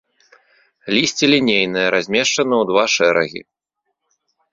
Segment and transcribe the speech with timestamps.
[0.95, 3.41] Лісце лінейнае, размешчана ў два шэрагі.